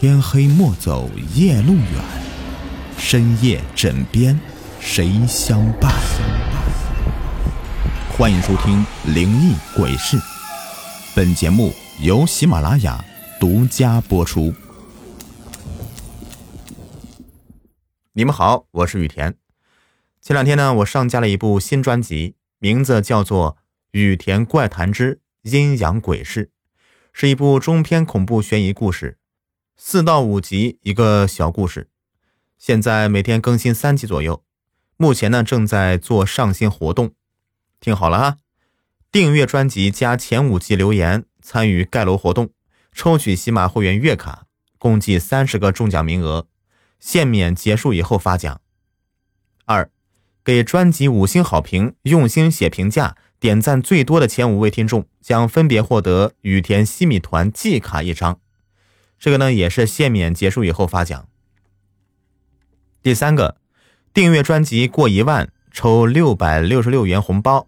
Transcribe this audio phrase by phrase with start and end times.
[0.00, 1.84] 天黑莫走夜路远，
[2.96, 4.38] 深夜枕边
[4.78, 5.92] 谁相伴？
[8.08, 10.16] 欢迎收听《灵异鬼事》，
[11.16, 13.04] 本节目由喜马拉雅
[13.40, 14.54] 独家播出。
[18.12, 19.34] 你们好，我是雨田。
[20.22, 23.56] 前两天呢，我上架了一部新专辑，名字叫做
[23.90, 26.46] 《雨田怪谈之阴阳鬼事》，
[27.12, 29.17] 是一部中篇恐怖悬疑故事。
[29.80, 31.88] 四到五集一个小故事，
[32.58, 34.42] 现在每天更新三集左右。
[34.96, 37.12] 目前呢正在做上新活动，
[37.78, 38.36] 听好了哈！
[39.12, 42.50] 订阅专辑加前五集留言参与盖楼活动，
[42.92, 44.46] 抽取喜马会员月卡，
[44.78, 46.48] 共计三十个中奖名额，
[46.98, 48.60] 限免结束以后发奖。
[49.64, 49.88] 二，
[50.42, 58.40] 给专辑五星好评，用心写评价，点赞最多的前五位听众将分别获得雨田西米团季卡一张。
[59.18, 61.26] 这个呢也是限免结束以后发奖。
[63.02, 63.56] 第三个，
[64.12, 67.66] 订阅专辑过一万抽六百六十六元红包，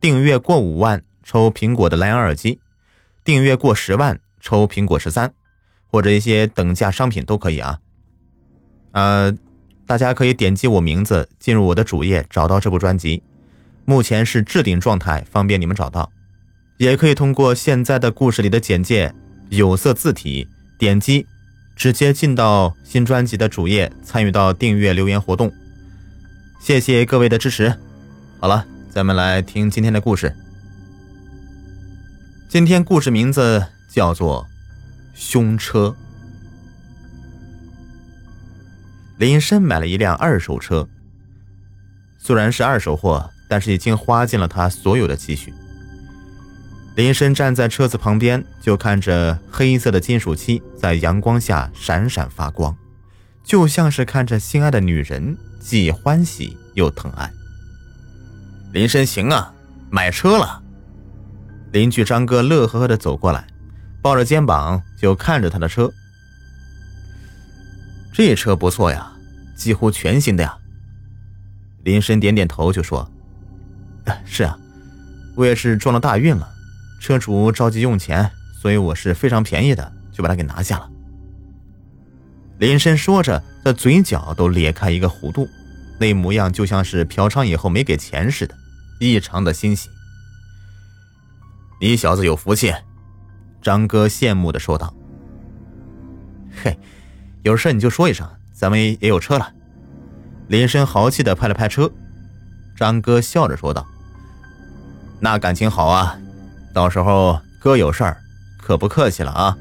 [0.00, 2.60] 订阅过五万抽苹果的蓝牙耳机，
[3.24, 5.34] 订阅过十万抽苹果十三，
[5.86, 7.80] 或者一些等价商品都可以啊。
[8.92, 9.34] 呃，
[9.86, 13.22] 大家可以点击我名字进入我的主页找到这部专辑，
[13.84, 16.10] 目前是置顶状态，方便你们找到。
[16.78, 19.14] 也可以通过现在的故事里的简介
[19.48, 20.48] 有色字体。
[20.78, 21.26] 点击，
[21.74, 25.52] 直接进到新专辑的主页，参与到订阅留言活动。
[26.60, 27.74] 谢谢各位的支持。
[28.38, 30.34] 好了，咱们来听今天的故事。
[32.48, 34.44] 今天故事名字叫做
[35.14, 35.88] 《凶车》。
[39.18, 40.86] 林深买了一辆二手车，
[42.18, 45.54] 虽然是二手货，但是已经花尽了他所有的积蓄。
[46.96, 52.74] 林深站在车子旁边，就看着黑色的金属漆在阳光下闪闪发光，
[53.44, 57.30] 就像是看着心爱的女人，既欢喜又疼爱。
[58.72, 59.52] 林深行啊，
[59.90, 60.62] 买车了！
[61.70, 63.46] 邻居张哥乐呵呵的走过来，
[64.00, 65.92] 抱着肩膀就看着他的车。
[68.10, 69.12] 这车不错呀，
[69.54, 70.56] 几乎全新的呀。
[71.84, 73.06] 林深点点头就说
[74.24, 74.58] ：“是啊，
[75.36, 76.52] 我也是撞了大运了。”
[77.00, 78.30] 车主着急用钱，
[78.60, 80.90] 所以我是非常便宜的就把它给拿下了。
[82.58, 85.46] 林深说着，的嘴角都咧开一个弧度，
[86.00, 88.54] 那模样就像是嫖娼以后没给钱似的，
[88.98, 89.90] 异常的欣喜。
[91.80, 92.72] 你小子有福气，
[93.60, 94.94] 张哥羡慕的说道。
[96.62, 96.78] 嘿，
[97.42, 99.52] 有事你就说一声，咱们也有车了。
[100.48, 101.92] 林深豪气的拍了拍车，
[102.74, 103.86] 张哥笑着说道
[105.20, 106.18] ：“那感情好啊。”
[106.76, 108.18] 到时候哥有事儿，
[108.58, 109.56] 可不客气了啊！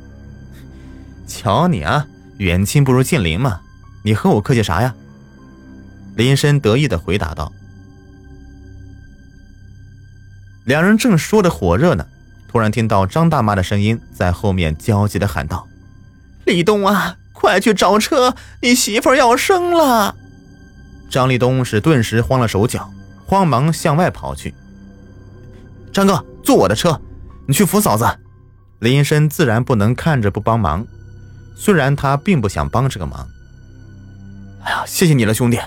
[1.26, 2.06] 瞧你啊，
[2.40, 3.62] 远亲不如近邻嘛，
[4.04, 4.94] 你和我客气啥呀？
[6.18, 7.54] 林深得意的回答道。
[10.66, 12.06] 两人正说的火热呢，
[12.50, 15.66] 突然听到张大妈的声音在后面焦急的喊道
[16.44, 20.18] ：“立冬啊，快去找车，你媳妇要生了！”
[21.10, 22.92] 张立东是顿时慌了手脚，
[23.26, 24.54] 慌忙向外跑去。
[25.94, 27.00] 张哥，坐我的车。
[27.48, 28.06] 你去扶嫂子，
[28.80, 30.86] 林深自然不能看着不帮忙，
[31.56, 33.28] 虽然他并不想帮这个忙。
[34.64, 35.60] 哎呀，谢谢你了，兄弟！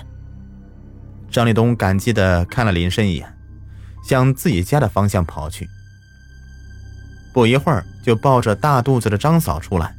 [1.31, 3.33] 张立东感激的看了林深一眼，
[4.03, 5.69] 向自己家的方向跑去。
[7.31, 9.95] 不一会儿，就抱着大肚子的张嫂出来。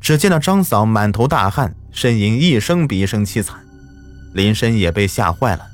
[0.00, 3.58] 只见到张嫂满头大汗，呻吟一声比一声凄惨。
[4.32, 5.66] 林深也被吓坏了，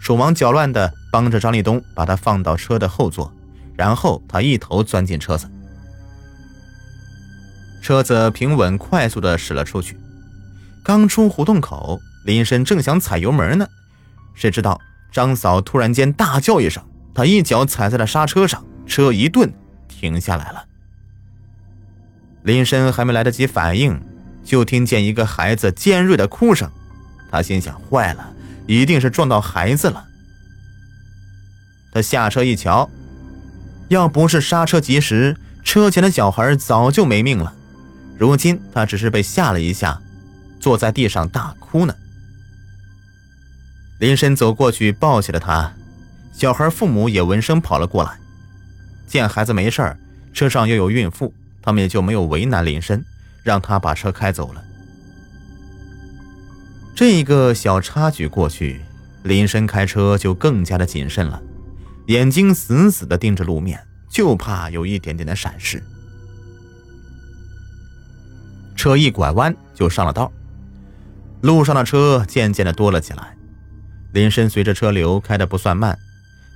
[0.00, 3.32] 手忙脚乱的帮着张立东把她放到车的后座。
[3.76, 5.46] 然后他一头钻进车子，
[7.82, 9.98] 车子平稳快速的驶了出去。
[10.82, 13.68] 刚出胡同口，林深正想踩油门呢，
[14.34, 14.80] 谁知道
[15.12, 16.82] 张嫂突然间大叫一声，
[17.14, 19.52] 他一脚踩在了刹车上，车一顿
[19.88, 20.64] 停下来了。
[22.44, 24.00] 林深还没来得及反应，
[24.44, 26.70] 就听见一个孩子尖锐的哭声，
[27.30, 28.32] 他心想：坏了，
[28.66, 30.06] 一定是撞到孩子了。
[31.92, 32.88] 他下车一瞧。
[33.88, 37.54] 要不是刹车及时，车前的小孩早就没命了。
[38.18, 40.00] 如今他只是被吓了一下，
[40.58, 41.94] 坐在地上大哭呢。
[43.98, 45.72] 林深走过去抱起了他，
[46.32, 48.18] 小孩父母也闻声跑了过来。
[49.06, 49.96] 见孩子没事
[50.32, 53.04] 车上又有孕妇，他们也就没有为难林深，
[53.42, 54.62] 让他把车开走了。
[56.94, 58.80] 这一个小插曲过去，
[59.22, 61.40] 林深开车就更加的谨慎了。
[62.06, 65.82] 眼睛死死地盯着路面，就怕有一点点的闪失。
[68.76, 70.30] 车一拐弯就上了道。
[71.42, 73.36] 路上的车渐渐的多了起来，
[74.12, 75.98] 林深随着车流开的不算慢，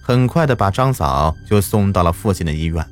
[0.02, 2.84] 很快的把张嫂就送到了附近的医院。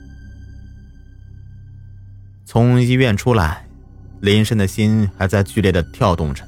[2.44, 3.66] 从医院出来，
[4.20, 6.44] 林深的心还在剧烈的跳动着，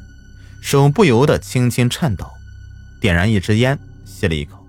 [0.60, 2.26] 手不由得轻轻颤抖，
[3.00, 4.59] 点燃一支烟，吸了一口。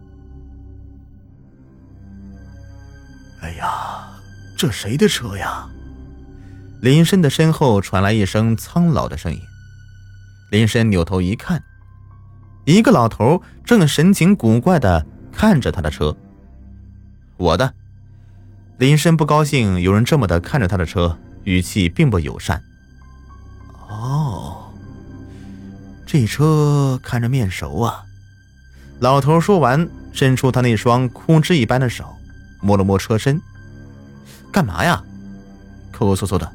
[3.41, 4.07] 哎呀，
[4.55, 5.67] 这谁的车呀？
[6.81, 9.39] 林深的身后传来一声苍老的声音。
[10.51, 11.63] 林深扭头一看，
[12.65, 16.15] 一个老头正神情古怪的看着他的车。
[17.37, 17.73] 我的，
[18.77, 22.63] 林深不高兴有人这么的看着他的车，语气并不友善。
[23.87, 24.71] 哦，
[26.05, 28.03] 这车看着面熟啊！
[28.99, 32.15] 老头说完，伸出他那双枯枝一般的手，
[32.61, 33.41] 摸了摸车身。
[34.51, 35.03] 干嘛呀？
[35.91, 36.51] 抠抠搜搜的。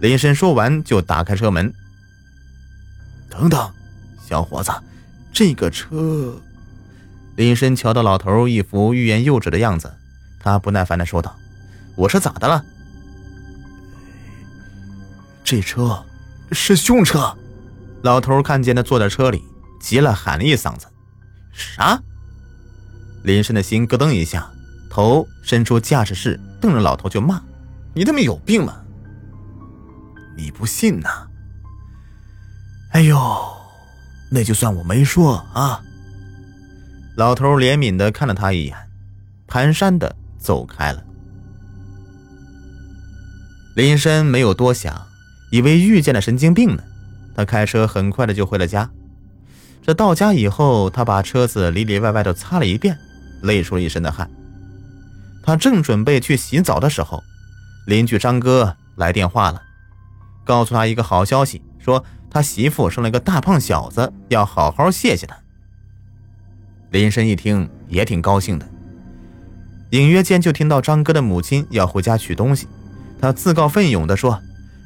[0.00, 1.72] 林深说完就打开车门。
[3.28, 3.70] 等等，
[4.26, 4.72] 小伙子，
[5.32, 6.40] 这个车……
[7.36, 9.92] 林深瞧到老头一副欲言又止的样子，
[10.40, 11.36] 他不耐烦的说道
[11.96, 12.64] ：“我说咋的了？
[15.44, 16.02] 这车
[16.52, 17.36] 是凶车！”
[18.02, 19.42] 老头看见他坐在车里，
[19.80, 20.86] 急了，喊了一嗓子
[21.52, 22.00] ：“啥？”
[23.22, 24.50] 林深的心咯噔一下，
[24.96, 27.38] 头伸出驾驶室，瞪着老头就骂
[27.92, 28.80] ：“你他妈有病吗？
[30.38, 31.28] 你不信呐？”
[32.92, 33.18] 哎呦，
[34.30, 35.82] 那就算我没说啊！
[37.14, 38.74] 老头怜悯的看了他一眼，
[39.46, 41.04] 蹒跚的走开了。
[43.74, 45.06] 林深没有多想，
[45.50, 46.82] 以为遇见了神经病呢。
[47.34, 48.88] 他开车很快的就回了家。
[49.82, 52.96] 这到家以后，他把车子里里外外都擦了一遍，
[53.42, 54.30] 累出了一身的汗。
[55.46, 57.22] 他正准备去洗澡的时候，
[57.86, 59.62] 邻居张哥来电话了，
[60.44, 62.04] 告诉他一个好消息，说。
[62.28, 65.34] 他媳妇生了一个大胖小子，要好好谢谢他。
[66.90, 68.68] 林深一听也挺高兴的，
[69.90, 72.68] 隐约间就听到张哥的母亲要回家取东西，
[73.18, 74.38] 他自告奋勇地说：“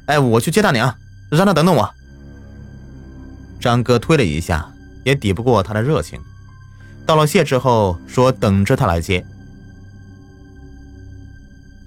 [0.07, 0.95] 哎，我去接大娘，
[1.29, 1.93] 让她等等我。”
[3.59, 4.71] 张哥推了一下，
[5.03, 6.21] 也抵不过他的热情，
[7.05, 9.25] 道了谢之后说：“等着他来接。”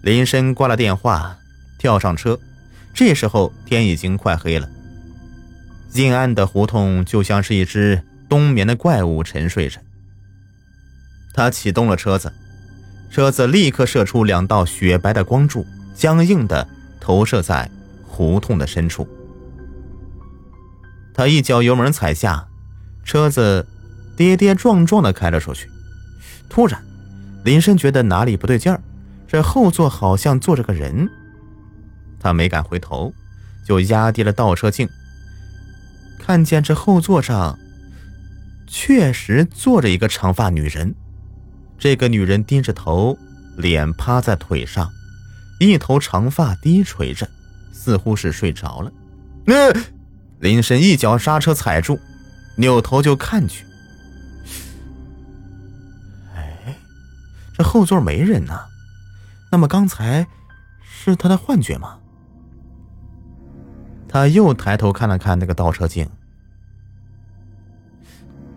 [0.05, 1.39] 林深挂了电话，
[1.79, 2.39] 跳上车，
[2.93, 4.69] 这时候天已经快黑了。
[5.95, 9.81] 阴暗的胡同就像是一只冬眠的怪物沉睡着。
[11.33, 12.31] 他启动了车子，
[13.11, 16.69] 车子立刻射出两道雪白的光柱，僵硬的
[17.01, 17.71] 投射在
[18.07, 19.09] 胡同的深处。
[21.15, 22.47] 他一脚油门踩下，
[23.05, 23.67] 车子
[24.19, 25.71] 跌跌撞撞的开了出去。
[26.51, 26.85] 突然，
[27.43, 28.79] 林深觉得哪里不对劲儿，
[29.35, 31.11] 这后座好像坐着个人。
[32.21, 33.13] 他没敢回头，
[33.67, 34.89] 就压低了倒车镜。
[36.21, 37.59] 看见这后座上
[38.69, 40.95] 确实坐着一个长发女人，
[41.77, 43.19] 这个女人低着头，
[43.57, 44.89] 脸趴在腿上，
[45.59, 47.29] 一头长发低垂着，
[47.73, 48.93] 似乎是睡着了。
[49.45, 49.73] 那
[50.39, 51.99] 林深一脚刹车踩住，
[52.55, 53.67] 扭头就看去。
[56.37, 56.77] 哎，
[57.53, 58.61] 这后座没人呐，
[59.55, 60.27] 那么刚才
[60.83, 61.99] 是他的幻觉吗？
[64.09, 66.11] 他又抬头看了看那个倒车镜，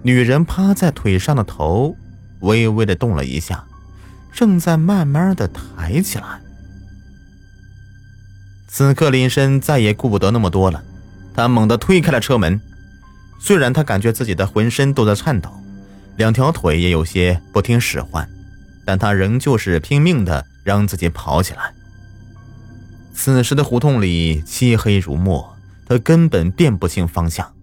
[0.01, 1.95] 女人趴在腿上的头
[2.39, 3.63] 微微的动了一下，
[4.31, 6.41] 正在慢慢的抬起来。
[8.67, 10.83] 此刻林深再也顾不得那么多了，
[11.31, 12.59] 他猛地推开了车门。
[13.37, 15.51] 虽然他感觉自己的浑身都在颤抖，
[16.15, 18.27] 两条腿也有些不听使唤，
[18.83, 21.73] 但他仍旧是拼命的让自己跑起来。
[23.13, 25.55] 此时的胡同里漆黑如墨，
[25.87, 27.53] 他根本辨不清方向。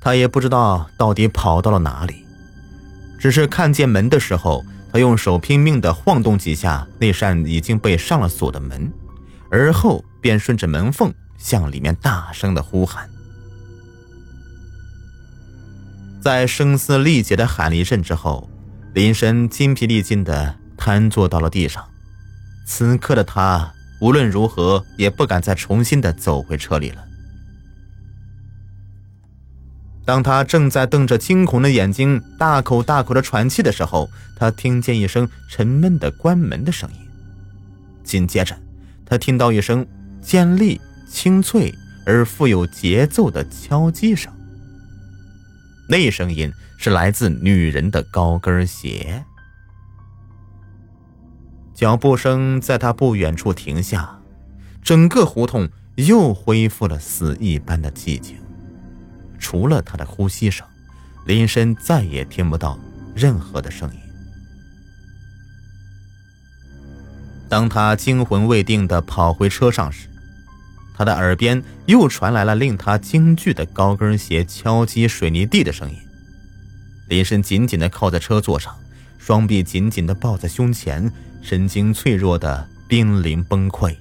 [0.00, 2.26] 他也不知道到底跑到了哪里，
[3.16, 8.92] 只是看见门的时候，他用手拼命地晃动几下那扇已经被上了锁的门，
[9.50, 13.08] 而后便顺着门缝向里面大声地呼喊。
[16.20, 18.50] 在声嘶力竭地喊了一阵之后，
[18.94, 21.82] 林深筋疲力尽的瘫坐到了地上。
[22.66, 23.72] 此刻的他
[24.02, 27.02] 无论如何也不敢再重新的走回车里了。
[30.04, 36.96] 当他正在瞪着惊恐的眼睛，大口大口的喘气的时候，他听见一声沉闷的关门的声音。
[38.02, 38.54] 紧接着，
[39.06, 39.86] 他听到一声
[40.20, 41.74] 尖利、清脆
[42.04, 44.30] 而富有节奏的敲击声。
[45.88, 49.24] 那声音是来自女人的高跟鞋。
[51.74, 54.18] 脚步声在他不远处停下，
[54.82, 58.36] 整个胡同又恢复了死一般的寂静，
[59.38, 60.64] 除了他的呼吸声，
[61.26, 62.78] 林深再也听不到
[63.14, 64.00] 任何的声音。
[67.48, 70.08] 当他惊魂未定地跑回车上时，
[70.96, 75.96] 他的耳边又传来了令他惊惧的高跟鞋敲击水泥地的声音。
[77.08, 78.74] 林深紧紧地靠在车座上，
[79.26, 83.96] 双臂紧紧的抱在胸前，神经脆弱的濒临崩溃。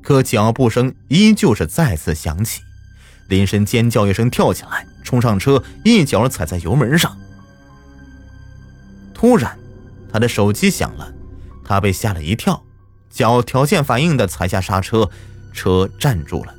[0.00, 2.62] 可脚步声依旧是再次响起，
[3.26, 7.18] 林深尖叫一声，跳起来，冲上车，一脚踩在油门上。
[9.12, 9.58] 突然，
[10.12, 11.12] 他的手机响了。
[11.64, 12.62] 他被吓了一跳，
[13.10, 15.10] 脚条件反应的踩下刹车，
[15.52, 16.54] 车站住了。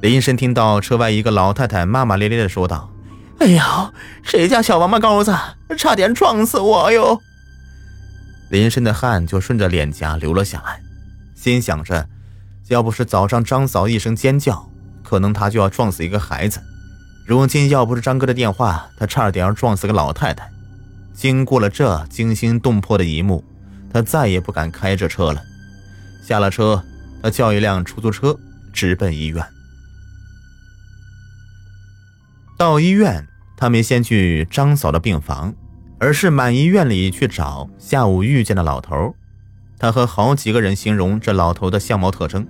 [0.00, 2.90] 林深听到车外一个老太太骂骂咧咧的说道
[3.40, 5.36] ：“哎呀，谁家小王八羔子，
[5.76, 7.20] 差点撞死我哟！”
[8.50, 10.80] 林深的汗就顺着脸颊流了下来，
[11.34, 12.06] 心想着，
[12.68, 14.70] 要不是早上张嫂一声尖叫，
[15.02, 16.60] 可能他就要撞死一个孩子；
[17.26, 20.48] 如今要不是张哥的电话，他差点要撞死个老太太。
[21.12, 23.44] 经过了这惊心动魄的一幕，
[23.92, 25.42] 他再也不敢开这车了。
[26.26, 26.82] 下了车，
[27.22, 28.36] 他叫一辆出租车，
[28.72, 29.44] 直奔医院。
[32.56, 35.54] 到医院，他没先去张嫂的病房，
[35.98, 39.14] 而是满医院里去找下午遇见的老头。
[39.78, 42.46] 他和好几个人形容这老头的相貌特征，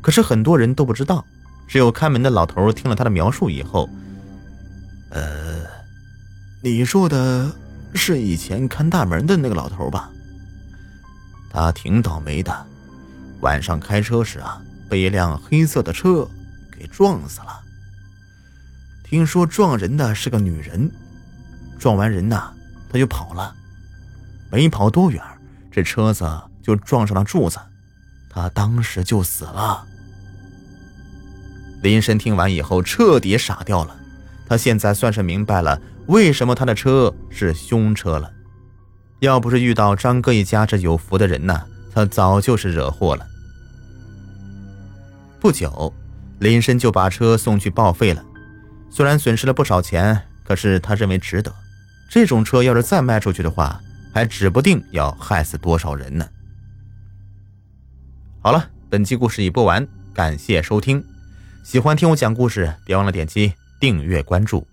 [0.00, 1.24] 可是很多人都不知道。
[1.66, 3.88] 只有看门的老头听了他的描述以后，
[5.10, 5.60] 呃，
[6.62, 7.50] 你说的。
[7.94, 10.10] 是以前看大门的那个老头吧？
[11.50, 12.66] 他挺倒霉的，
[13.40, 16.28] 晚上开车时啊，被一辆黑色的车
[16.70, 17.60] 给撞死了。
[19.08, 20.90] 听说撞人的是个女人，
[21.78, 22.52] 撞完人呢，
[22.92, 23.54] 他就跑了，
[24.50, 25.22] 没跑多远，
[25.70, 26.28] 这车子
[26.62, 27.58] 就撞上了柱子，
[28.28, 29.82] 他当时就死了。
[31.82, 33.96] 林深听完以后彻底傻掉了，
[34.46, 35.80] 他现在算是明白了。
[36.08, 38.30] 为什么他的车是凶车了？
[39.20, 41.62] 要不是遇到张哥一家这有福的人呢，
[41.94, 43.26] 他早就是惹祸了。
[45.40, 45.94] 不久，
[46.40, 48.22] 林深就把车送去报废了。
[48.90, 51.54] 虽然损失了不少钱，可是他认为值得。
[52.10, 53.80] 这种车要是再卖出去的话，
[54.12, 56.26] 还指不定要害死多少人呢。
[58.40, 61.04] 好了，本期故事已播完，感谢收听。
[61.62, 64.66] 喜欢听我讲故事，别忘了点击订阅关注。